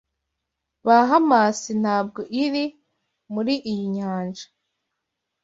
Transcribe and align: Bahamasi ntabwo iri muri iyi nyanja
Bahamasi 0.87 1.71
ntabwo 1.81 2.21
iri 2.43 2.63
muri 3.33 3.53
iyi 3.71 3.85
nyanja 3.95 4.45